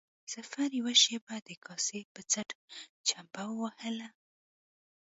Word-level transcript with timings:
ظفر 0.33 0.69
يوه 0.79 0.93
شېبه 1.03 1.35
د 1.47 1.49
کاسې 1.65 1.99
په 2.13 2.21
څټ 2.31 2.49
چمبه 3.07 3.43
ووهله. 3.49 4.09